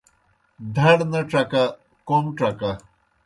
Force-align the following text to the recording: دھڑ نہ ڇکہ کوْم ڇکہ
دھڑ 0.75 0.97
نہ 1.11 1.21
ڇکہ 1.29 1.63
کوْم 2.07 2.25
ڇکہ 2.37 2.71